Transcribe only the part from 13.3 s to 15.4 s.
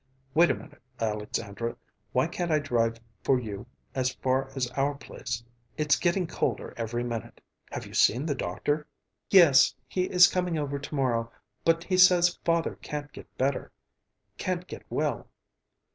better; can't get well."